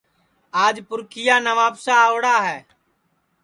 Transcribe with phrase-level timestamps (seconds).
[0.63, 2.57] آج پُرکھِیا نوابسا آؤڑا ہے